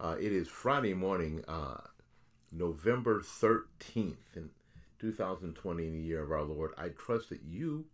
[0.00, 1.78] Uh, it is Friday morning, uh,
[2.52, 4.50] November 13th in
[5.00, 6.70] 2020 in the year of our Lord.
[6.78, 7.84] I trust that you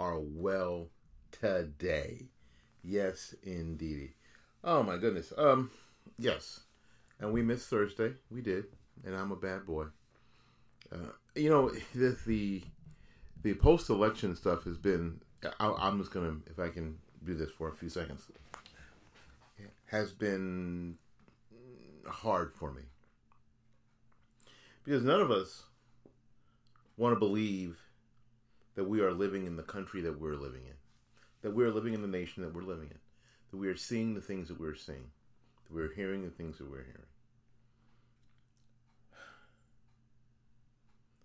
[0.00, 0.88] are well
[1.30, 2.26] today.
[2.82, 4.14] Yes, indeed.
[4.64, 5.32] Oh my goodness.
[5.38, 5.70] Um,
[6.18, 6.60] yes.
[7.20, 8.14] And we missed Thursday.
[8.28, 8.64] We did.
[9.04, 9.84] And I'm a bad boy.
[10.92, 12.62] Uh, you know, the the,
[13.42, 15.20] the post election stuff has been.
[15.60, 18.26] I, I'm just gonna, if I can do this for a few seconds,
[19.86, 20.96] has been
[22.06, 22.82] hard for me
[24.84, 25.64] because none of us
[26.96, 27.78] want to believe
[28.74, 30.74] that we are living in the country that we're living in,
[31.42, 32.98] that we're living in the nation that we're living in,
[33.50, 35.10] that we are seeing the things that we're seeing,
[35.64, 37.06] that we're hearing the things that we're hearing.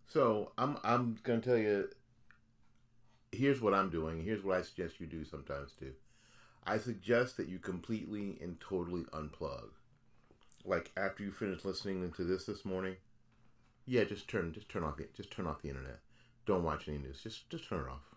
[0.08, 1.90] So I'm I'm gonna tell you.
[3.32, 4.24] Here's what I'm doing.
[4.24, 5.94] Here's what I suggest you do sometimes too.
[6.66, 9.70] I suggest that you completely and totally unplug.
[10.68, 12.98] Like after you finish listening to this this morning,
[13.86, 16.00] yeah, just turn just turn off just turn off the internet.
[16.46, 17.22] Don't watch any news.
[17.24, 18.16] Just just turn it off.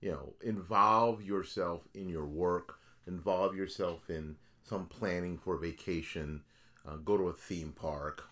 [0.00, 2.78] You know, involve yourself in your work.
[3.06, 6.42] Involve yourself in some planning for vacation.
[6.86, 8.24] Uh, go to a theme park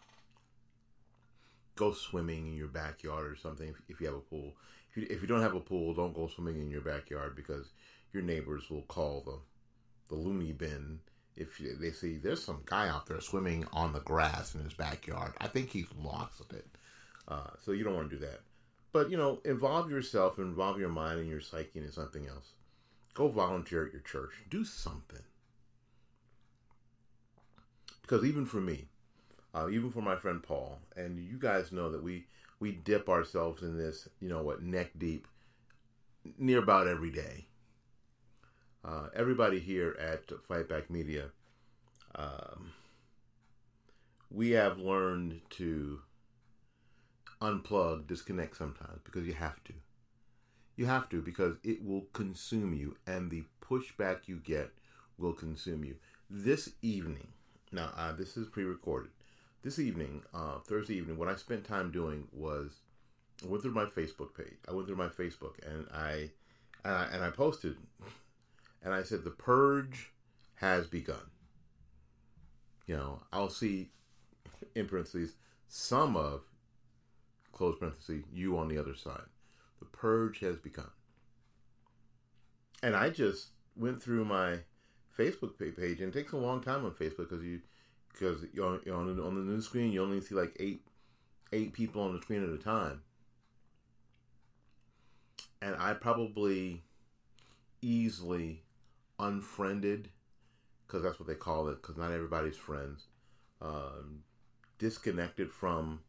[1.77, 4.57] go swimming in your backyard or something if, if you have a pool.
[4.91, 7.69] If you, if you don't have a pool, don't go swimming in your backyard because
[8.13, 9.39] your neighbors will call the
[10.09, 11.01] the loony bin
[11.37, 15.33] if they see there's some guy out there swimming on the grass in his backyard.
[15.38, 16.66] I think he's lost it.
[17.28, 18.41] Uh, so you don't want to do that.
[18.93, 22.53] But you know, involve yourself, involve your mind and your psyche in something else.
[23.15, 24.33] Go volunteer at your church.
[24.50, 25.22] Do something.
[28.03, 28.88] Because even for me,
[29.55, 30.78] uh, even for my friend Paul.
[30.97, 32.27] And you guys know that we
[32.61, 35.27] we dip ourselves in this, you know what, neck deep,
[36.38, 37.47] near about every day.
[38.87, 41.25] Uh, everybody here at Fight Back Media,
[42.15, 42.73] um,
[44.31, 46.01] we have learned to
[47.43, 49.73] unplug, disconnect sometimes because you have to.
[50.77, 54.71] You have to because it will consume you, and the pushback you get
[55.19, 55.97] will consume you.
[56.31, 57.29] This evening,
[57.73, 59.11] now uh, this is pre-recorded
[59.67, 62.71] this evening, uh, Thursday evening, what I spent time doing was
[63.45, 64.55] I went through my Facebook page.
[64.69, 66.31] I went through my Facebook and I
[66.85, 67.77] and I, and I posted
[68.87, 70.13] and I said the purge
[70.55, 71.31] has begun.
[72.87, 73.91] You know, I'll see
[74.77, 75.35] in parentheses
[75.67, 76.43] some of
[77.51, 79.27] close parentheses you on the other side.
[79.81, 80.91] The purge has begun.
[82.81, 84.61] And I just went through my
[85.19, 87.63] Facebook page and it takes a long time on Facebook because you
[88.13, 90.87] because on, on the news screen, you only see like eight
[91.53, 93.03] eight people on the screen at a time,
[95.61, 96.85] and I probably
[97.83, 98.63] easily
[99.19, 100.10] unfriended
[100.87, 103.06] because that's what they call it because not everybody's friends
[103.60, 104.22] um,
[104.78, 106.00] disconnected from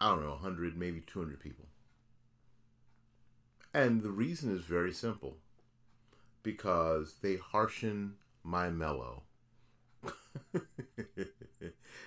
[0.00, 1.66] i don't know 100 maybe 200 people
[3.74, 5.36] and the reason is very simple
[6.42, 8.12] because they harshen
[8.42, 9.22] my mellow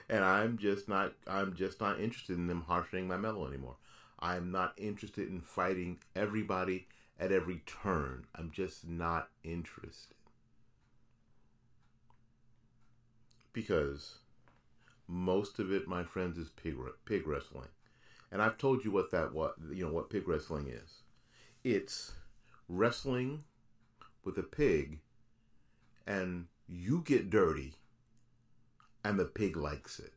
[0.09, 3.77] and I'm just not I'm just not interested in them harshening my mellow anymore.
[4.19, 6.87] I'm not interested in fighting everybody
[7.19, 8.25] at every turn.
[8.35, 10.15] I'm just not interested.
[13.53, 14.19] Because
[15.07, 17.69] most of it, my friends, is pig pig wrestling.
[18.31, 21.03] And I've told you what that what you know what pig wrestling is.
[21.63, 22.13] It's
[22.67, 23.43] wrestling
[24.23, 24.99] with a pig
[26.07, 27.75] and you get dirty
[29.03, 30.13] and the pig likes it.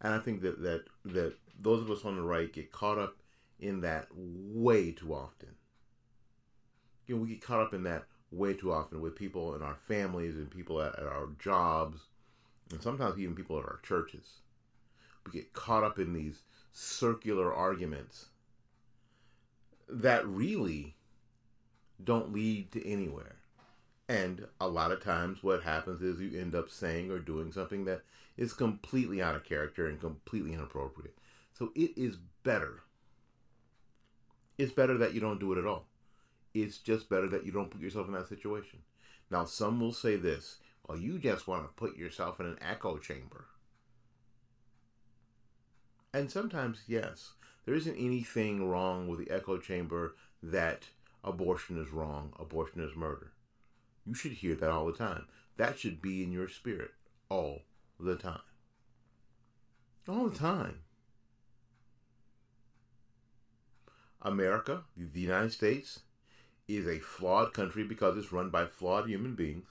[0.00, 3.16] And I think that that that those of us on the right get caught up
[3.58, 5.50] in that way too often.
[7.06, 9.76] You know, we get caught up in that way too often with people in our
[9.86, 12.00] families and people at, at our jobs,
[12.70, 14.40] and sometimes even people at our churches.
[15.26, 18.26] We get caught up in these circular arguments
[19.88, 20.96] that really
[22.02, 23.36] don't lead to anywhere.
[24.08, 27.84] And a lot of times, what happens is you end up saying or doing something
[27.86, 28.02] that
[28.38, 31.18] is completely out of character and completely inappropriate.
[31.52, 32.82] So it is better,
[34.58, 35.86] it's better that you don't do it at all.
[36.52, 38.80] It's just better that you don't put yourself in that situation.
[39.30, 42.96] Now, some will say this well, you just want to put yourself in an echo
[42.96, 43.46] chamber.
[46.14, 47.32] And sometimes, yes,
[47.66, 50.84] there isn't anything wrong with the echo chamber that
[51.22, 53.32] abortion is wrong, abortion is murder.
[54.06, 55.26] You should hear that all the time.
[55.58, 56.92] That should be in your spirit
[57.28, 57.62] all
[58.00, 58.40] the time.
[60.08, 60.80] All the time.
[64.22, 66.00] America, the United States,
[66.66, 69.66] is a flawed country because it's run by flawed human beings.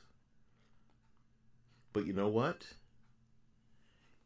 [1.94, 2.66] But you know what?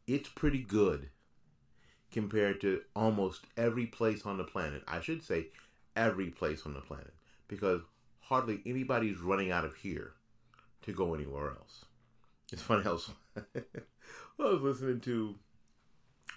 [0.06, 1.10] It's pretty good
[2.10, 4.82] compared to almost every place on the planet.
[4.86, 5.46] I should say
[5.96, 7.14] every place on the planet
[7.48, 7.80] because
[8.20, 10.12] hardly anybody's running out of here
[10.82, 11.84] to go anywhere else.
[12.52, 12.98] It's funny how
[13.36, 15.36] I was listening to,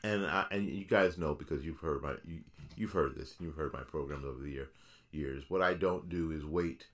[0.04, 2.42] and I, and you guys know because you've heard my you,
[2.76, 4.70] you've heard this and you've heard my programs over the year
[5.12, 5.44] years.
[5.50, 6.88] What I don't do is wait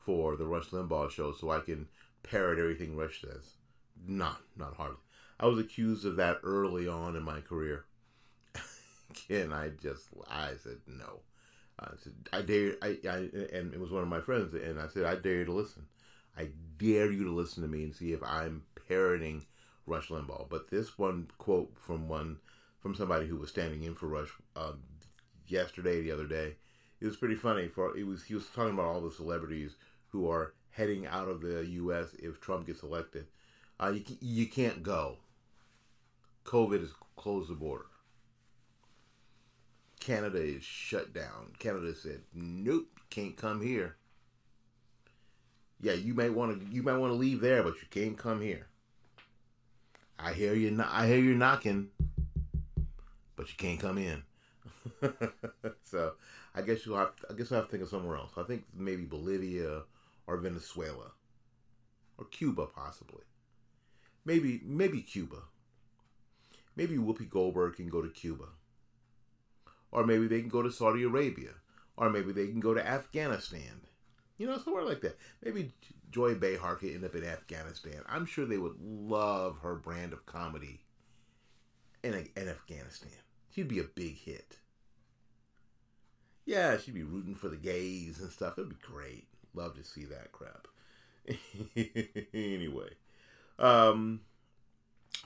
[0.00, 1.86] for the Rush Limbaugh show so I can
[2.22, 3.54] parrot everything Rush says.
[4.06, 4.98] Not not hardly.
[5.40, 7.84] I was accused of that early on in my career.
[9.30, 11.20] and I just I said no.
[11.78, 14.88] I said I dare I, I and it was one of my friends and I
[14.88, 15.86] said I dare you to listen.
[16.36, 19.44] I dare you to listen to me and see if I'm parroting
[19.86, 20.48] Rush Limbaugh.
[20.48, 22.38] But this one quote from one
[22.88, 24.80] from somebody who was standing in for Rush um,
[25.46, 26.56] yesterday, the other day,
[27.02, 27.68] it was pretty funny.
[27.68, 29.76] For it was he was talking about all the celebrities
[30.08, 32.14] who are heading out of the U.S.
[32.18, 33.26] if Trump gets elected.
[33.78, 35.18] Uh, you you can't go.
[36.46, 37.84] COVID has closed the border.
[40.00, 41.52] Canada is shut down.
[41.58, 43.96] Canada said, "Nope, can't come here."
[45.78, 48.40] Yeah, you may want to you might want to leave there, but you can't come
[48.40, 48.66] here.
[50.18, 50.82] I hear you.
[50.82, 51.90] I hear you knocking,
[53.38, 54.24] but you can't come in.
[55.84, 56.14] so
[56.54, 57.12] I guess you have.
[57.30, 58.32] I guess I have to think of somewhere else.
[58.36, 59.82] I think maybe Bolivia
[60.26, 61.12] or Venezuela
[62.18, 63.22] or Cuba, possibly.
[64.24, 65.36] Maybe maybe Cuba.
[66.74, 68.46] Maybe Whoopi Goldberg can go to Cuba,
[69.90, 71.50] or maybe they can go to Saudi Arabia,
[71.96, 73.82] or maybe they can go to Afghanistan.
[74.36, 75.16] You know, somewhere like that.
[75.42, 75.72] Maybe
[76.10, 78.02] Joy Behar could end up in Afghanistan.
[78.08, 80.80] I'm sure they would love her brand of comedy
[82.02, 83.10] in, in Afghanistan.
[83.58, 84.58] She'd be a big hit.
[86.46, 88.56] Yeah, she'd be rooting for the gays and stuff.
[88.56, 89.26] It'd be great.
[89.52, 90.68] Love to see that crap.
[92.32, 92.90] anyway,
[93.58, 94.20] um,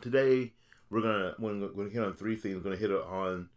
[0.00, 0.54] today
[0.88, 2.54] we're gonna we're gonna hit on three things.
[2.54, 3.50] We're gonna hit on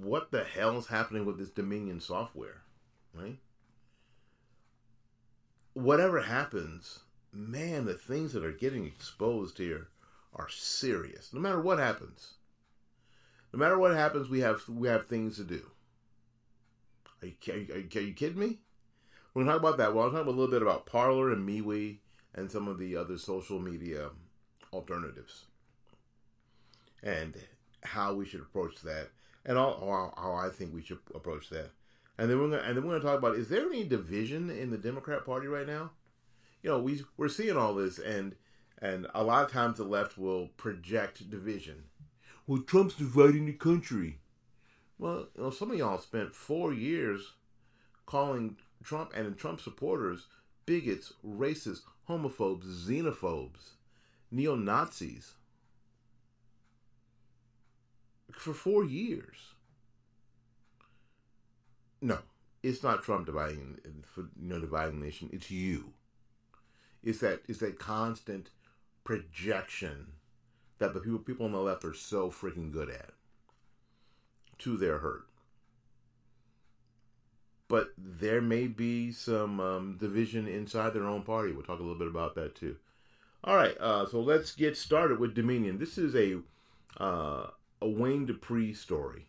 [0.00, 2.62] what the hell's happening with this Dominion software,
[3.14, 3.38] right?
[5.74, 9.90] Whatever happens, man, the things that are getting exposed here
[10.34, 11.32] are serious.
[11.32, 12.37] No matter what happens,
[13.52, 15.62] no matter what happens, we have we have things to do.
[17.22, 18.58] Are you, are you, kidding me?
[19.34, 19.94] We're gonna talk about that.
[19.94, 21.98] Well, I'll talk a little bit about Parler and MeWe
[22.34, 24.10] and some of the other social media
[24.72, 25.44] alternatives
[27.02, 27.34] and
[27.82, 29.08] how we should approach that,
[29.44, 31.70] and all, how I think we should approach that.
[32.18, 34.70] And then we're gonna and then we're gonna talk about is there any division in
[34.70, 35.92] the Democrat Party right now?
[36.62, 38.34] You know, we we're seeing all this, and
[38.80, 41.84] and a lot of times the left will project division.
[42.48, 44.20] Well, Trump's dividing the country.
[44.98, 47.34] Well, you know, some of y'all spent four years
[48.06, 50.26] calling Trump and Trump supporters
[50.64, 53.72] bigots, racists, homophobes, xenophobes,
[54.30, 55.34] neo Nazis
[58.32, 59.36] for four years.
[62.00, 62.18] No,
[62.62, 63.78] it's not Trump dividing,
[64.16, 65.28] you know, dividing the nation.
[65.34, 65.92] It's you.
[67.02, 68.48] It's that it's that constant
[69.04, 70.12] projection
[70.78, 73.10] that the people people on the left are so freaking good at
[74.58, 75.26] to their hurt.
[77.68, 81.52] But there may be some um, division inside their own party.
[81.52, 82.76] We'll talk a little bit about that too.
[83.44, 85.78] All right, uh, so let's get started with Dominion.
[85.78, 86.40] This is a
[87.02, 87.48] uh,
[87.80, 89.26] a Wayne Dupree story,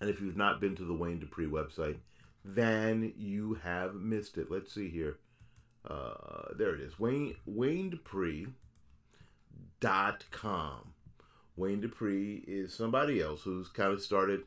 [0.00, 1.96] and if you've not been to the Wayne Dupree website,
[2.44, 4.50] then you have missed it.
[4.50, 5.18] Let's see here.
[5.86, 6.98] Uh, there it is.
[6.98, 8.46] Wayne Wayne Dupree
[9.82, 10.94] dot com.
[11.56, 14.42] Wayne Dupree is somebody else who's kind of started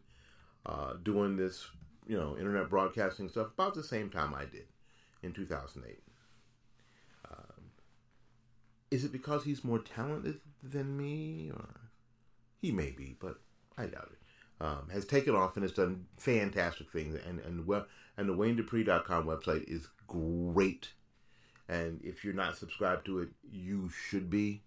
[0.66, 1.68] uh, doing this,
[2.08, 4.66] you know, internet broadcasting stuff about the same time I did
[5.22, 6.02] in 2008.
[7.30, 7.66] Um,
[8.90, 11.70] is it because he's more talented than me, or
[12.62, 13.36] he may be, but
[13.78, 14.20] I doubt it.
[14.62, 19.26] Um, has taken off and has done fantastic things, and and well, and the WayneDupree.com
[19.26, 20.90] website is great.
[21.68, 24.64] And if you're not subscribed to it, you should be.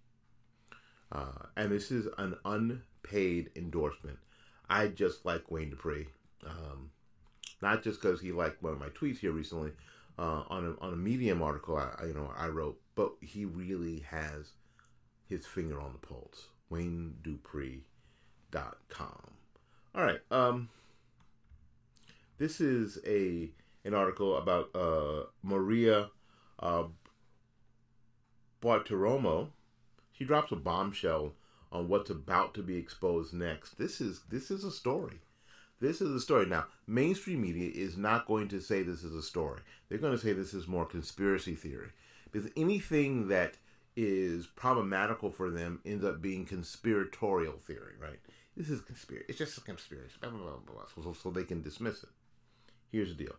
[1.11, 4.19] Uh, and this is an unpaid endorsement.
[4.69, 6.09] I just like Wayne Dupree.
[6.47, 6.91] Um,
[7.63, 9.73] not just because he liked one of my tweets here recently
[10.19, 14.01] uh, on a on a Medium article I you know I wrote, but he really
[14.11, 14.53] has
[15.29, 16.49] his finger on the pulse.
[16.71, 17.83] WayneDupree.com.
[19.95, 20.21] All right.
[20.31, 20.69] Um,
[22.37, 23.51] this is a
[23.85, 26.11] an article about uh, Maria
[26.59, 26.85] uh,
[28.63, 29.49] Bartiromo.
[30.19, 31.35] She drops a bombshell
[31.71, 33.79] on what's about to be exposed next.
[33.79, 35.21] This is this is a story.
[35.81, 36.47] This is a story.
[36.47, 39.61] Now, mainstream media is not going to say this is a story.
[39.89, 41.91] They're going to say this is more conspiracy theory.
[42.33, 43.59] Because anything that
[43.95, 48.19] is problematical for them ends up being conspiratorial theory, right?
[48.57, 49.27] This is conspiracy.
[49.29, 50.17] It's just a conspiracy.
[50.21, 52.11] Blah, blah, blah, so, so they can dismiss it.
[52.91, 53.37] Here's the deal.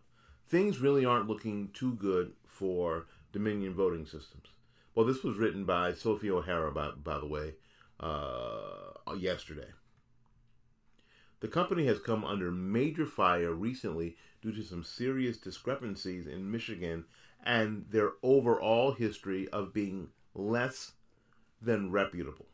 [0.48, 4.46] Things really aren't looking too good for Dominion voting systems.
[4.94, 7.54] Well, this was written by Sophie O'Hara, by, by the way,
[8.00, 9.68] uh, yesterday.
[11.40, 17.04] The company has come under major fire recently due to some serious discrepancies in Michigan
[17.42, 20.92] and their overall history of being less
[21.62, 22.46] than reputable.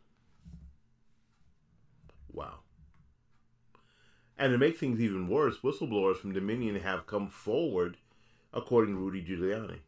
[2.32, 2.60] Wow.
[4.38, 7.96] And to make things even worse, whistleblowers from Dominion have come forward,
[8.52, 9.78] according to Rudy Giuliani.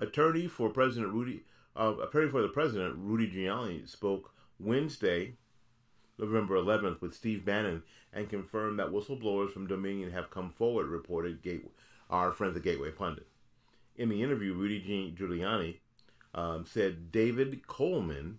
[0.00, 1.42] Attorney for President Rudy,
[1.76, 5.34] uh, attorney for the president, Rudy Giuliani, spoke Wednesday,
[6.18, 11.42] November 11th, with Steve Bannon and confirmed that whistleblowers from Dominion have come forward, reported
[11.42, 11.70] Gate-
[12.08, 13.28] our friends at Gateway Pundit.
[13.96, 15.76] In the interview, Rudy Giuliani
[16.34, 18.38] um, said David Coleman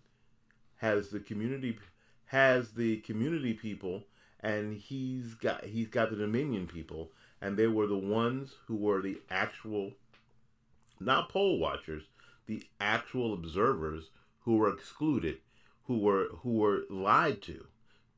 [0.77, 1.77] has the community
[2.25, 4.05] has the community people,
[4.39, 9.01] and he's got he's got the Dominion people, and they were the ones who were
[9.01, 9.91] the actual,
[11.01, 12.03] not poll watchers,
[12.45, 15.39] the actual observers who were excluded,
[15.85, 17.67] who were who were lied to.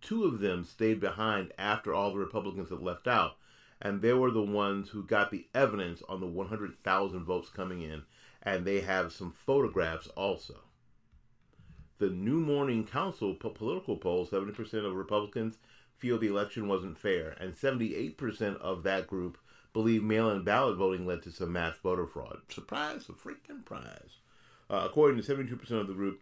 [0.01, 3.37] Two of them stayed behind after all the Republicans had left out,
[3.81, 8.03] and they were the ones who got the evidence on the 100,000 votes coming in,
[8.41, 10.59] and they have some photographs also.
[11.99, 15.57] The New Morning Consult Politico poll 70% of Republicans
[15.95, 19.37] feel the election wasn't fair, and 78% of that group
[19.73, 22.41] believe mail in ballot voting led to some mass voter fraud.
[22.49, 24.19] Surprise, a freaking prize.
[24.69, 26.21] Uh, according to 72% of the group,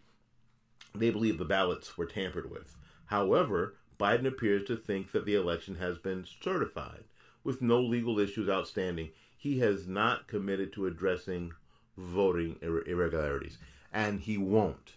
[0.94, 2.76] they believe the ballots were tampered with.
[3.06, 7.04] However, Biden appears to think that the election has been certified
[7.44, 9.10] with no legal issues outstanding.
[9.36, 11.52] He has not committed to addressing
[11.96, 13.58] voting ir- irregularities,
[13.92, 14.94] and he won't.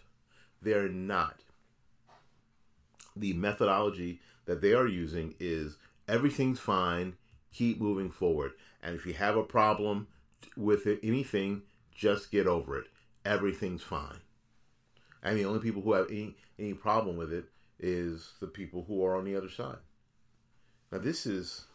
[0.62, 1.40] They're not.
[3.14, 5.76] The methodology that they are using is
[6.08, 7.14] everything's fine,
[7.56, 8.52] keep moving forward.
[8.82, 10.08] And if you have a problem
[10.56, 11.62] with it, anything,
[11.94, 12.86] just get over it.
[13.24, 14.20] Everything's fine.
[15.22, 17.46] And the only people who have any, any problem with it
[17.78, 19.78] is the people who are on the other side.
[20.92, 21.66] Now, this is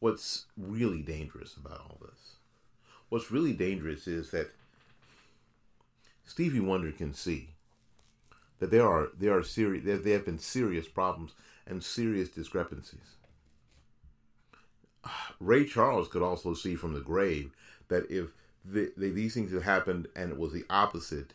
[0.00, 2.36] what's really dangerous about all this.
[3.08, 4.50] What's really dangerous is that
[6.24, 7.50] Stevie Wonder can see
[8.58, 11.32] that there are there are serious there, there have been serious problems
[11.66, 13.16] and serious discrepancies.
[15.40, 17.52] Ray Charles could also see from the grave
[17.88, 18.30] that if
[18.64, 21.34] the, the, these things had happened and it was the opposite,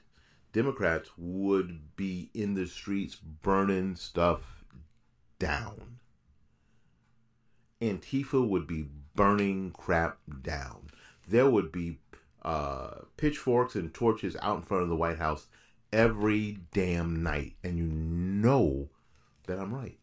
[0.54, 4.64] Democrats would be in the streets burning stuff
[5.40, 5.98] down.
[7.82, 10.88] Antifa would be burning crap down.
[11.28, 12.00] There would be
[12.44, 15.48] uh, pitchforks and torches out in front of the White House
[15.92, 17.54] every damn night.
[17.64, 18.90] And you know
[19.46, 20.00] that I'm right.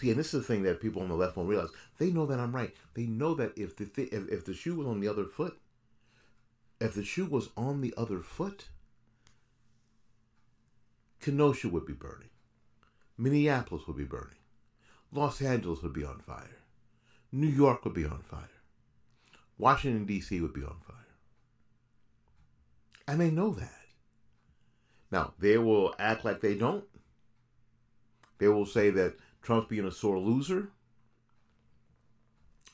[0.00, 1.68] See, and this is the thing that people on the left won't realize.
[1.98, 2.74] They know that I'm right.
[2.94, 5.58] They know that if the th- if, if the shoe was on the other foot,
[6.80, 8.68] if the shoe was on the other foot,
[11.20, 12.30] Kenosha would be burning.
[13.18, 14.38] Minneapolis would be burning.
[15.12, 16.60] Los Angeles would be on fire.
[17.30, 18.48] New York would be on fire.
[19.58, 20.40] Washington, D.C.
[20.40, 20.96] would be on fire.
[23.06, 23.82] And they know that.
[25.12, 26.84] Now, they will act like they don't.
[28.38, 30.68] They will say that Trump's being a sore loser.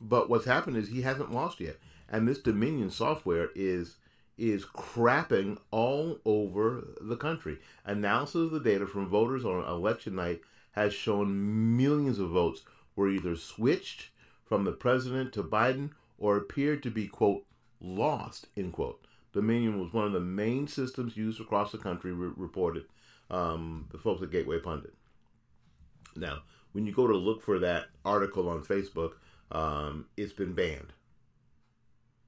[0.00, 1.76] But what's happened is he hasn't lost yet.
[2.08, 3.96] And this Dominion software is
[4.38, 7.58] is crapping all over the country.
[7.86, 10.42] Analysis of the data from voters on election night
[10.72, 12.62] has shown millions of votes
[12.94, 14.10] were either switched
[14.44, 17.44] from the president to Biden or appeared to be, quote,
[17.80, 19.06] lost, end quote.
[19.32, 22.84] Dominion was one of the main systems used across the country, re- reported
[23.30, 24.94] um, the folks at Gateway Pundit.
[26.14, 26.42] Now,
[26.76, 29.12] when you go to look for that article on Facebook,
[29.50, 30.92] um, it's been banned.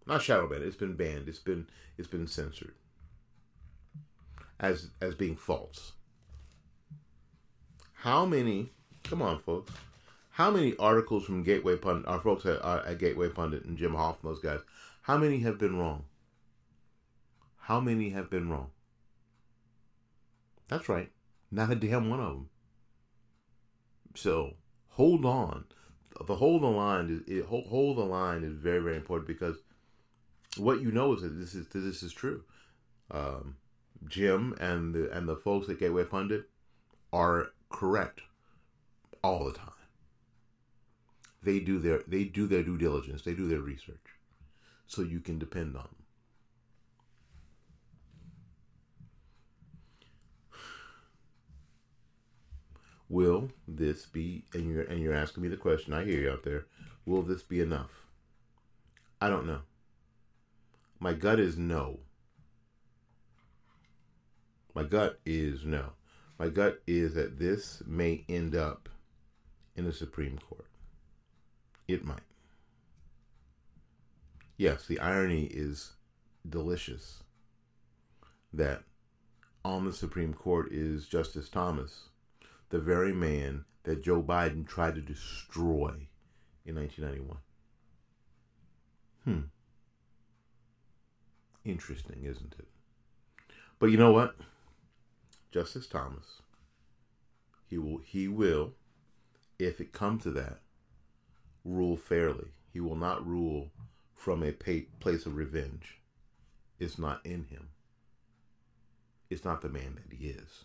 [0.06, 0.62] Not shadow banned.
[0.62, 1.28] It's been banned.
[1.28, 1.66] It's been
[1.98, 2.72] it's been censored
[4.58, 5.92] as as being false.
[7.92, 8.70] How many?
[9.04, 9.70] Come on, folks.
[10.30, 13.92] How many articles from Gateway Pundit, our folks at, uh, at Gateway Pundit and Jim
[13.92, 14.60] Hoft those guys,
[15.02, 16.04] how many have been wrong?
[17.58, 18.70] How many have been wrong?
[20.68, 21.10] That's right.
[21.50, 22.48] Not a damn one of them.
[24.18, 24.54] So
[24.88, 25.64] hold on.
[26.26, 29.58] The hold the line is it, hold, hold the line is very very important because
[30.56, 32.42] what you know is that this is that this is true.
[33.12, 33.56] Um,
[34.08, 36.50] Jim and the and the folks at Gateway Pundit
[37.12, 38.22] are correct
[39.22, 39.70] all the time.
[41.40, 43.22] They do their they do their due diligence.
[43.22, 44.16] They do their research,
[44.88, 46.07] so you can depend on them.
[53.08, 56.42] Will this be and you're and you're asking me the question, I hear you out
[56.42, 56.66] there.
[57.06, 57.90] Will this be enough?
[59.20, 59.60] I don't know.
[61.00, 62.00] My gut is no.
[64.74, 65.92] My gut is no.
[66.38, 68.88] My gut is that this may end up
[69.74, 70.66] in the Supreme Court.
[71.88, 72.20] It might.
[74.56, 75.92] Yes, the irony is
[76.48, 77.22] delicious
[78.52, 78.82] that
[79.64, 82.07] on the Supreme Court is Justice Thomas,
[82.70, 85.94] the very man that Joe Biden tried to destroy
[86.64, 87.38] in 1991.
[89.24, 89.40] Hmm.
[91.64, 92.68] Interesting, isn't it?
[93.78, 94.34] But you know what?
[95.50, 96.42] Justice Thomas,
[97.66, 98.74] he will he will,
[99.58, 100.58] if it comes to that,
[101.64, 102.48] rule fairly.
[102.72, 103.70] He will not rule
[104.14, 106.00] from a place of revenge.
[106.78, 107.68] It's not in him.
[109.30, 110.64] It's not the man that he is.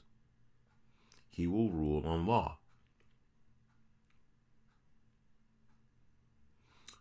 [1.34, 2.60] He will rule on law.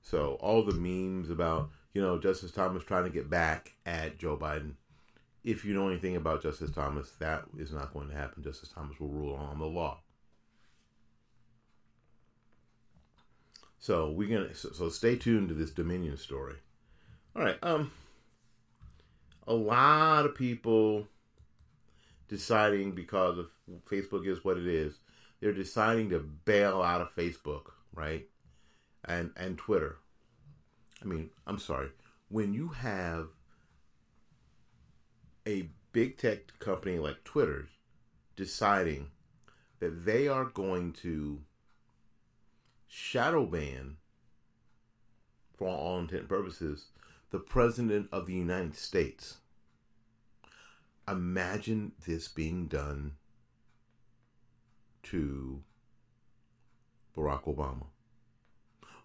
[0.00, 4.38] So all the memes about, you know, Justice Thomas trying to get back at Joe
[4.38, 4.72] Biden,
[5.44, 8.42] if you know anything about Justice Thomas, that is not going to happen.
[8.42, 10.00] Justice Thomas will rule on the law.
[13.78, 16.54] So we're gonna so, so stay tuned to this Dominion story.
[17.36, 17.58] All right.
[17.62, 17.90] Um,
[19.46, 21.08] a lot of people
[22.28, 23.50] deciding because of
[23.90, 24.98] Facebook is what it is.
[25.40, 28.26] They're deciding to bail out of Facebook, right?
[29.04, 29.96] And and Twitter.
[31.02, 31.88] I mean, I'm sorry.
[32.28, 33.28] When you have
[35.46, 37.68] a big tech company like Twitter's
[38.36, 39.08] deciding
[39.80, 41.40] that they are going to
[42.86, 43.96] shadow ban,
[45.62, 46.86] for all intent and purposes,
[47.30, 49.38] the President of the United States.
[51.08, 53.12] Imagine this being done
[55.04, 55.62] to
[57.16, 57.86] Barack Obama.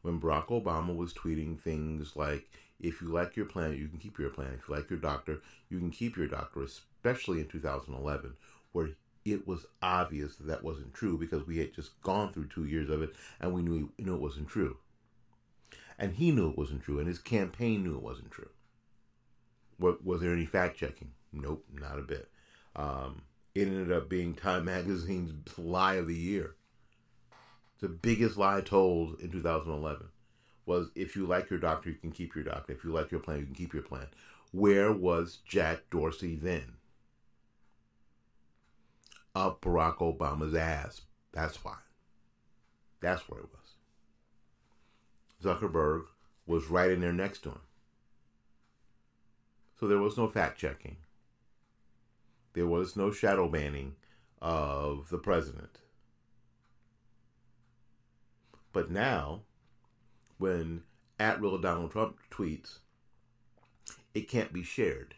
[0.02, 4.20] When Barack Obama was tweeting things like, if you like your plan, you can keep
[4.20, 4.58] your plan.
[4.60, 8.34] If you like your doctor, you can keep your doctor, especially in 2011,
[8.72, 8.90] where
[9.26, 12.90] it was obvious that that wasn't true because we had just gone through two years
[12.90, 14.78] of it and we knew, knew it wasn't true.
[16.00, 18.50] And he knew it wasn't true, and his campaign knew it wasn't true.
[19.78, 21.12] What, was there any fact checking?
[21.34, 22.30] Nope, not a bit.
[22.76, 23.24] Um,
[23.58, 26.56] it ended up being Time Magazine's lie of the year.
[27.80, 30.08] The biggest lie told in 2011
[30.66, 32.74] was if you like your doctor, you can keep your doctor.
[32.74, 34.08] If you like your plan, you can keep your plan.
[34.52, 36.74] Where was Jack Dorsey then?
[39.34, 41.02] Up Barack Obama's ass.
[41.32, 41.78] That's why.
[43.02, 43.76] That's where it was.
[45.44, 46.06] Zuckerberg
[46.46, 47.62] was right in there next to him.
[49.80, 50.98] So there was no fact checking.
[52.58, 53.98] There was no shadow banning
[54.42, 55.78] of the president.
[58.74, 59.42] But now,
[60.40, 60.82] when
[61.20, 62.80] at real Donald Trump tweets,
[64.16, 65.14] it can't be shared.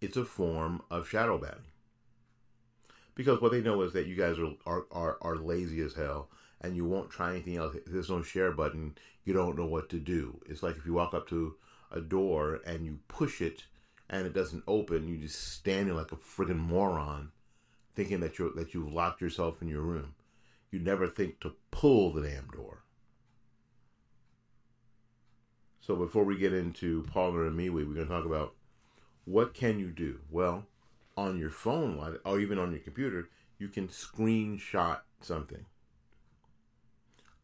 [0.00, 1.72] It's a form of shadow banning.
[3.14, 6.30] Because what they know is that you guys are, are, are, are lazy as hell
[6.62, 7.74] and you won't try anything else.
[7.74, 10.40] If there's no share button, you don't know what to do.
[10.46, 11.56] It's like if you walk up to
[11.90, 13.64] a door and you push it
[14.10, 17.30] and it doesn't open, you just stand there like a friggin' moron,
[17.94, 20.14] thinking that you that you've locked yourself in your room.
[20.70, 22.82] You never think to pull the damn door.
[25.80, 28.54] So before we get into Parler and MeWe, we're to talk about
[29.24, 30.20] what can you do.
[30.28, 30.66] Well,
[31.16, 35.66] on your phone or even on your computer, you can screenshot something.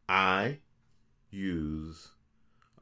[0.09, 0.59] I
[1.31, 2.09] use.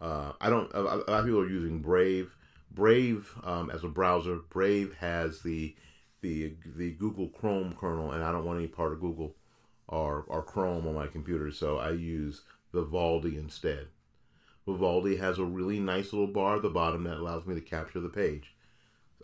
[0.01, 0.73] Uh, I don't.
[0.75, 2.37] A lot of people are using Brave.
[2.74, 4.37] Brave um, as a browser.
[4.50, 5.76] Brave has the
[6.20, 9.37] the the Google Chrome kernel, and I don't want any part of Google
[9.87, 13.88] or or Chrome on my computer, so I use Vivaldi instead.
[14.66, 18.00] Vivaldi has a really nice little bar at the bottom that allows me to capture
[18.00, 18.54] the page.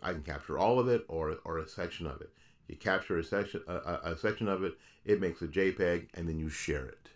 [0.02, 2.30] I can capture all of it or or a section of it.
[2.68, 4.74] You capture a section, a, a, a section of it.
[5.04, 7.08] It makes a JPEG, and then you share it.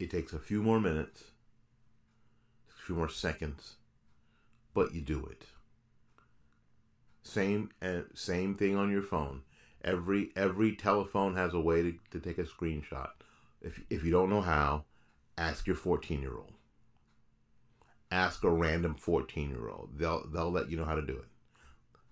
[0.00, 1.31] It takes a few more minutes,
[2.82, 3.76] a few more seconds,
[4.74, 5.46] but you do it.
[7.22, 9.42] Same and same thing on your phone.
[9.84, 13.10] Every every telephone has a way to, to take a screenshot.
[13.60, 14.84] If if you don't know how,
[15.38, 16.52] ask your 14 year old.
[18.10, 19.90] Ask a random 14 year old.
[19.96, 21.26] They'll they'll let you know how to do it.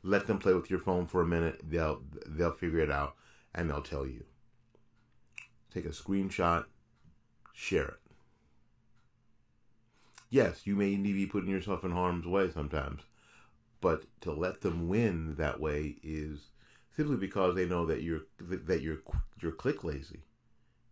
[0.03, 1.61] Let them play with your phone for a minute.
[1.69, 3.17] They'll they'll figure it out
[3.55, 4.25] and they'll tell you.
[5.75, 6.65] Take a screenshot,
[7.53, 8.10] share it.
[10.31, 13.03] Yes, you may need to be putting yourself in harm's way sometimes,
[13.81, 16.51] but to let them win that way is
[16.97, 18.99] simply because they know that you're that you're
[19.41, 20.21] you're click lazy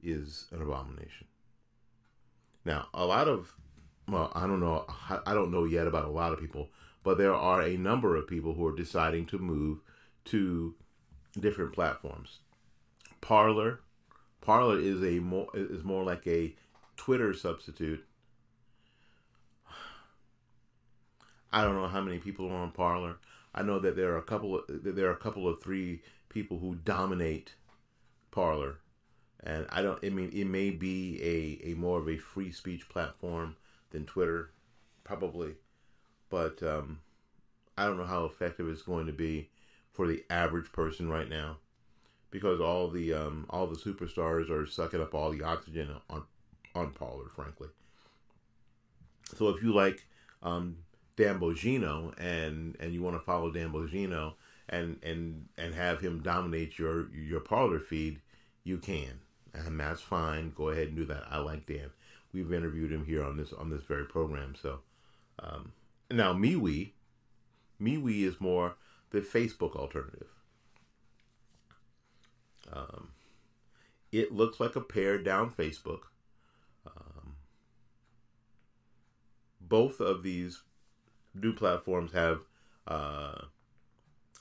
[0.03, 1.29] is an abomination.
[2.65, 3.55] Now, a lot of
[4.09, 4.87] well, I don't know,
[5.27, 6.71] I don't know yet about a lot of people,
[7.05, 9.79] but there are a number of people who are deciding to move
[10.27, 10.75] to
[11.39, 12.41] different platforms.
[13.21, 13.81] Parler,
[14.41, 16.57] Parler is a more is more like a
[16.97, 18.05] Twitter substitute.
[21.59, 23.17] I don't know how many people are on Parler.
[23.53, 26.61] I know that there are a couple of there are a couple of three people
[26.61, 27.55] who dominate
[28.31, 28.79] Parler,
[29.43, 29.99] and I don't.
[30.05, 33.57] I mean, it may be a a more of a free speech platform
[33.91, 34.51] than Twitter,
[35.03, 35.55] probably,
[36.31, 37.01] but um,
[37.77, 39.49] I don't know how effective it's going to be
[39.93, 41.57] for the average person right now,
[42.31, 46.23] because all the um, all the superstars are sucking up all the oxygen on
[46.77, 47.69] on Parler, frankly.
[49.37, 50.07] So if you like
[50.41, 50.77] um,
[51.19, 54.35] Dan Bongino and and you want to follow Dan Bongino
[54.69, 58.21] and and and have him dominate your your Parler feed,
[58.63, 59.19] you can,
[59.53, 60.53] and that's fine.
[60.57, 61.25] Go ahead and do that.
[61.29, 61.91] I like Dan.
[62.33, 64.55] We've interviewed him here on this on this very program.
[64.63, 64.79] So
[65.41, 65.73] um,
[66.09, 66.93] now MeWe,
[67.83, 68.77] MeWe is more
[69.11, 70.29] the Facebook alternative.
[72.73, 73.09] Um,
[74.13, 76.03] it looks like a pared down Facebook.
[76.87, 77.35] Um,
[79.61, 80.63] both of these
[81.43, 82.41] new platforms have
[82.87, 83.43] uh,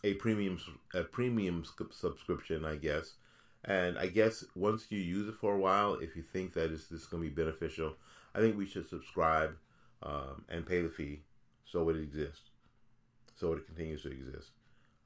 [0.04, 0.60] a premium
[0.94, 3.16] a premium subscription, I guess.
[3.66, 6.88] And I guess once you use it for a while, if you think that it's
[6.88, 7.96] this going to be beneficial,
[8.34, 9.56] I think we should subscribe
[10.04, 11.22] um, and pay the fee
[11.66, 12.52] so it exists,
[13.36, 14.52] so it continues to exist.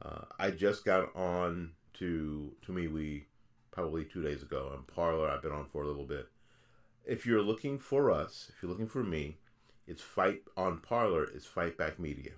[0.01, 3.23] Uh, I just got on to to MeWe
[3.71, 5.29] probably two days ago, and Parler.
[5.29, 6.27] I've been on for a little bit.
[7.05, 9.37] If you're looking for us, if you're looking for me,
[9.87, 11.23] it's fight on Parler.
[11.23, 12.31] It's Fight Back Media.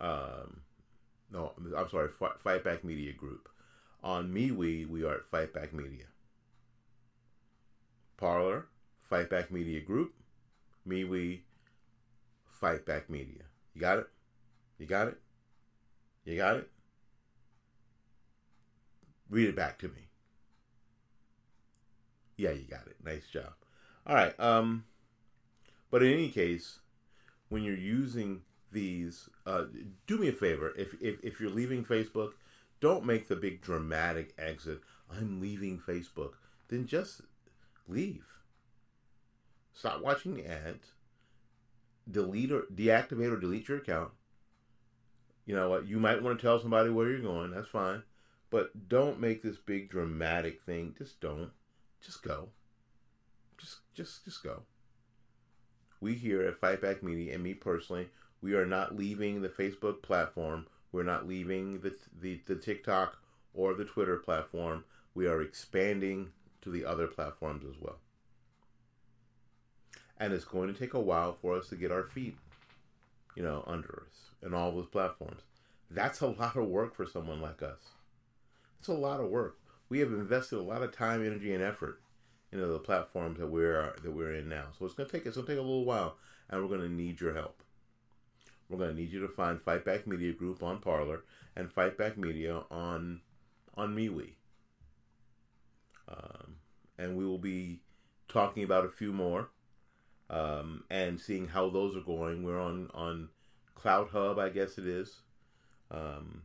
[0.00, 0.60] Um,
[1.30, 2.08] no, I'm sorry,
[2.42, 3.48] Fight Back Media Group.
[4.02, 6.04] On MeWe, we are at Fight Back Media.
[8.16, 8.66] Parler,
[9.08, 10.14] Fight Back Media Group.
[10.86, 11.40] MeWe,
[12.60, 13.42] Fight Back Media.
[13.74, 14.06] You got it?
[14.78, 15.18] You got it?
[16.24, 16.70] You got it?
[19.28, 20.08] Read it back to me.
[22.36, 22.96] Yeah, you got it.
[23.04, 23.52] Nice job.
[24.06, 24.38] All right.
[24.38, 24.84] Um,
[25.90, 26.80] but in any case,
[27.48, 29.64] when you're using these, uh,
[30.06, 30.72] do me a favor.
[30.76, 32.32] If, if if you're leaving Facebook,
[32.80, 34.80] don't make the big dramatic exit.
[35.10, 36.32] I'm leaving Facebook.
[36.68, 37.22] Then just
[37.88, 38.24] leave.
[39.72, 40.92] Stop watching ads.
[42.10, 44.12] Delete or deactivate or delete your account.
[45.44, 45.86] You know what?
[45.86, 47.52] You might want to tell somebody where you're going.
[47.52, 48.02] That's fine.
[48.50, 50.94] But don't make this big dramatic thing.
[50.98, 51.50] Just don't.
[52.00, 52.48] Just go.
[53.58, 54.62] Just just just go.
[56.00, 58.08] We here at Fight Back Media and me personally,
[58.42, 60.66] we are not leaving the Facebook platform.
[60.92, 63.18] We're not leaving the, the, the TikTok
[63.54, 64.84] or the Twitter platform.
[65.14, 66.32] We are expanding
[66.62, 67.96] to the other platforms as well.
[70.18, 72.36] And it's going to take a while for us to get our feet,
[73.34, 75.42] you know, under us and all those platforms.
[75.90, 77.90] That's a lot of work for someone like us.
[78.78, 79.58] It's a lot of work.
[79.88, 82.00] We have invested a lot of time, energy, and effort
[82.56, 84.66] into the platforms that we're that we're in now.
[84.78, 86.16] So it's gonna take it's gonna take a little while,
[86.50, 87.62] and we're gonna need your help.
[88.68, 91.22] We're gonna need you to find Fight Back Media Group on Parler
[91.54, 93.20] and Fight Back Media on
[93.76, 94.32] on MeWe.
[96.08, 96.56] Um,
[96.98, 97.80] and we will be
[98.28, 99.50] talking about a few more
[100.30, 102.42] um, and seeing how those are going.
[102.42, 103.28] We're on on
[103.78, 105.20] CloutHub, I guess it is.
[105.90, 106.42] Um,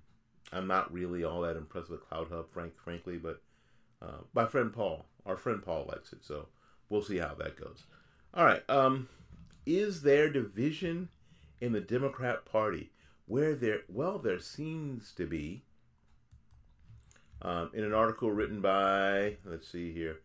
[0.51, 3.41] I'm not really all that impressed with CloutHub, frank, frankly, but
[4.01, 6.47] uh, my friend Paul, our friend Paul likes it, so
[6.89, 7.83] we'll see how that goes.
[8.33, 8.63] All right.
[8.69, 9.09] Um,
[9.65, 11.09] is there division
[11.59, 12.91] in the Democrat Party?
[13.25, 15.63] Where there, well, there seems to be.
[17.43, 20.19] Um, in an article written by, let's see here,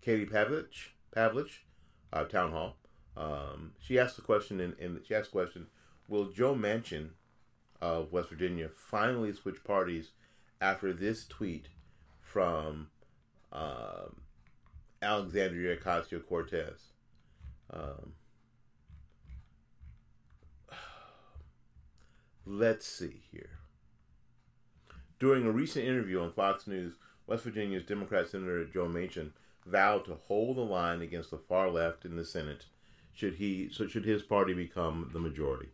[0.00, 1.58] Katie Pavlich, Pavlich,
[2.12, 2.76] uh, Townhall.
[3.16, 5.66] Um, she asked the question, and she asked the question,
[6.08, 7.10] will Joe Manchin
[7.80, 10.12] of West Virginia finally switch parties
[10.60, 11.68] after this tweet
[12.20, 12.88] from
[13.52, 14.22] um,
[15.02, 16.92] Alexandria Ocasio Cortez.
[17.70, 18.12] Um,
[22.46, 23.58] let's see here.
[25.18, 26.94] During a recent interview on Fox News,
[27.26, 29.30] West Virginia's Democrat Senator Joe Manchin
[29.66, 32.66] vowed to hold the line against the far left in the Senate
[33.12, 35.68] should he so should his party become the majority.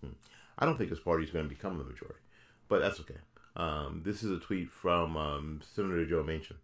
[0.00, 0.12] Hmm.
[0.58, 2.20] I don't think his party is going to become the majority,
[2.68, 3.18] but that's okay.
[3.56, 6.56] Um, this is a tweet from um, Senator Joe Manchin.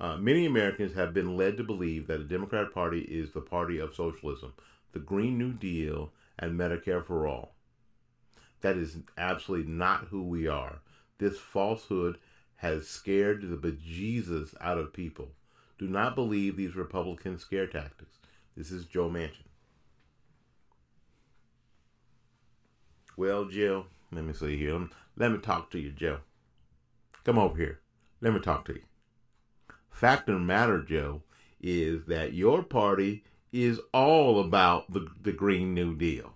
[0.00, 3.78] Uh, many Americans have been led to believe that the Democratic Party is the party
[3.78, 4.52] of socialism,
[4.92, 7.54] the Green New Deal, and Medicare for all.
[8.60, 10.80] That is absolutely not who we are.
[11.18, 12.18] This falsehood
[12.56, 15.30] has scared the bejesus out of people.
[15.78, 18.18] Do not believe these Republican scare tactics.
[18.56, 19.46] This is Joe Manchin.
[23.16, 24.88] Well, Joe, let me see here.
[25.16, 26.18] Let me talk to you, Joe.
[27.24, 27.80] Come over here.
[28.20, 28.82] Let me talk to you.
[29.90, 31.22] Fact of the matter, Joe,
[31.60, 36.34] is that your party is all about the, the Green New Deal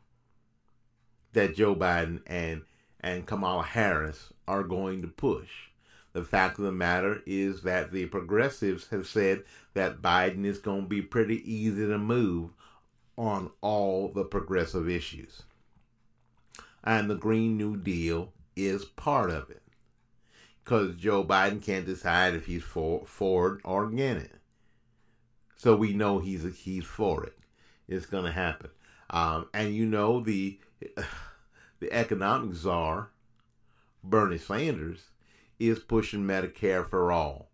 [1.33, 2.62] that Joe Biden and
[3.01, 5.69] and Kamala Harris are going to push.
[6.12, 9.43] The fact of the matter is that the progressives have said
[9.75, 12.51] that Biden is going to be pretty easy to move
[13.17, 15.43] on all the progressive issues.
[16.85, 19.62] And the Green New Deal is part of it.
[20.62, 24.40] Because Joe Biden can't decide if he's for, for it or against it.
[25.57, 27.38] So we know he's he's for it.
[27.88, 28.70] It's going to happen.
[29.11, 30.59] Um, and you know the
[31.81, 33.11] the economic czar,
[34.03, 35.11] Bernie Sanders,
[35.59, 37.51] is pushing Medicare for all.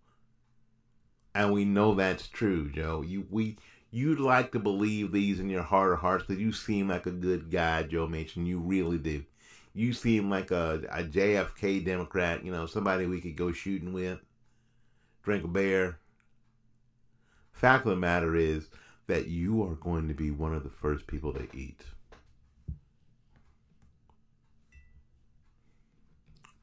[1.34, 3.02] And we know that's true, Joe.
[3.02, 3.58] You we
[3.90, 7.10] you'd like to believe these in your heart of hearts because you seem like a
[7.10, 8.46] good guy, Joe Manchin.
[8.46, 9.24] You really do.
[9.74, 14.18] You seem like a, a JFK Democrat, you know, somebody we could go shooting with,
[15.22, 15.98] drink a beer.
[17.52, 18.68] Fact of the matter is
[19.06, 21.82] that you are going to be one of the first people to eat.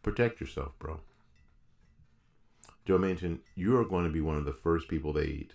[0.05, 0.99] protect yourself, bro.
[2.85, 5.53] Joe Manchin, you are going to be one of the first people they eat.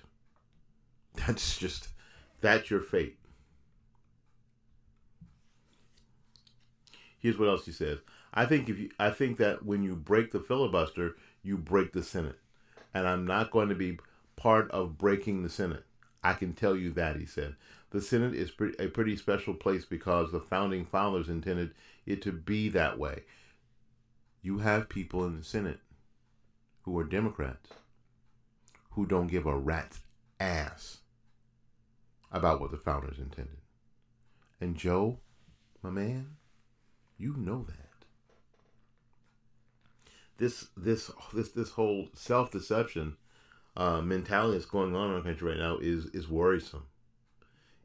[1.14, 1.88] That's just,
[2.40, 3.19] that's your fate.
[7.20, 7.98] Here's what else he says.
[8.34, 12.02] I think if you, I think that when you break the filibuster, you break the
[12.02, 12.38] Senate,
[12.92, 13.98] and I'm not going to be
[14.36, 15.84] part of breaking the Senate.
[16.22, 17.56] I can tell you that he said.
[17.90, 21.74] The Senate is a pretty special place because the founding fathers intended
[22.06, 23.22] it to be that way
[24.42, 25.80] you have people in the Senate
[26.82, 27.70] who are Democrats
[28.92, 30.00] who don't give a rat's
[30.38, 30.98] ass
[32.32, 33.58] about what the founders intended.
[34.60, 35.18] And Joe,
[35.82, 36.36] my man,
[37.20, 37.76] you know that.
[40.38, 43.18] This this this this whole self deception
[43.76, 46.86] uh, mentality that's going on in our country right now is is worrisome.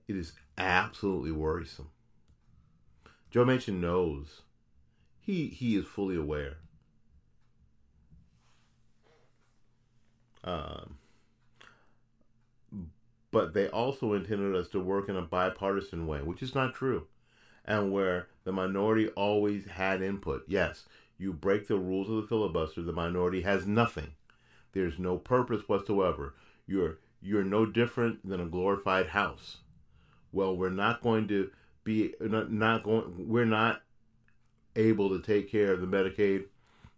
[0.07, 1.89] It is absolutely worrisome.
[3.29, 4.43] Joe Manchin knows
[5.19, 6.57] he he is fully aware.
[10.45, 10.99] Um,
[13.31, 17.07] but they also intended us to work in a bipartisan way, which is not true,
[17.65, 20.43] and where the minority always had input.
[20.47, 20.85] Yes,
[21.17, 24.13] you break the rules of the filibuster, the minority has nothing.
[24.73, 26.35] There's no purpose whatsoever.
[26.67, 29.57] You're you're no different than a glorified house.
[30.31, 31.49] Well, we're not going to
[31.83, 33.29] be not, going.
[33.29, 33.81] We're not
[34.75, 36.45] able to take care of the Medicaid,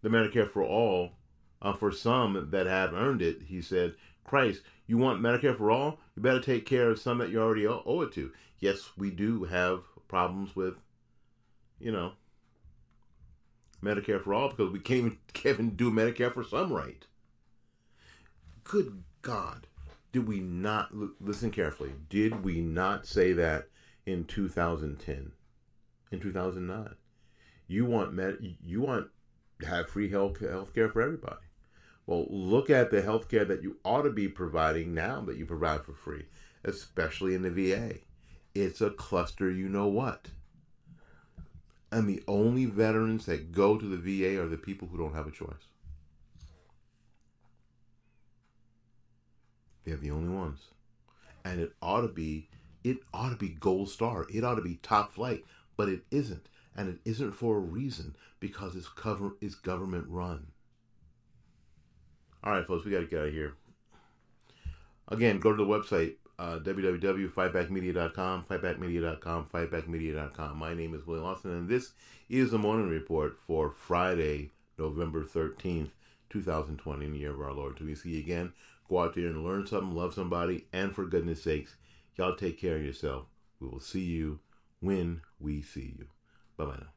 [0.01, 1.12] the Medicare for all,
[1.62, 3.43] uh, for some that have earned it.
[3.47, 5.99] He said, Christ, you want Medicare for all?
[6.15, 8.32] You better take care of some that you already owe it to.
[8.60, 10.76] Yes, we do have problems with,
[11.80, 12.13] you know,
[13.84, 17.06] Medicare for all because we can't even, do Medicare for some right.
[18.63, 19.67] Good God.
[20.12, 20.89] Did we not,
[21.22, 23.67] listen carefully, did we not say that
[24.06, 25.32] in 2010,
[26.12, 26.96] in 2009?
[27.67, 29.08] You want med, you want
[29.60, 31.46] to have free health health care for everybody.
[32.06, 35.46] Well, look at the health care that you ought to be providing now that you
[35.46, 36.28] provide for free,
[36.63, 37.96] especially in the VA.
[38.62, 40.28] It's a cluster, you know what.
[41.91, 45.28] And the only veterans that go to the VA are the people who don't have
[45.28, 45.54] a choice.
[49.86, 50.60] They're the only ones.
[51.46, 52.50] And it ought to be
[52.84, 54.26] it ought to be gold star.
[54.34, 55.46] It ought to be top flight,
[55.78, 60.48] but it isn't and it isn't for a reason because it's cover is government run.
[62.43, 63.56] All right, folks, we got to get out of here.
[65.08, 70.58] Again, go to the website uh, www.fightbackmedia.com, fightbackmedia.com, fightbackmedia.com.
[70.58, 71.91] My name is William Austin, and this
[72.30, 75.89] is the morning report for Friday, November 13th,
[76.30, 77.78] 2020, in the year of our Lord.
[77.78, 78.54] Till we see you again,
[78.89, 81.76] go out there and learn something, love somebody, and for goodness sakes,
[82.15, 83.26] y'all take care of yourself.
[83.60, 84.39] We will see you
[84.80, 86.08] when we see you.
[86.56, 86.97] Bye bye now.